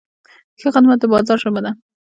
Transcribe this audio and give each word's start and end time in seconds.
ښه 0.59 0.69
خدمت 0.75 0.97
د 1.01 1.05
بازار 1.13 1.37
ژبه 1.43 1.59
ده. 1.65 1.71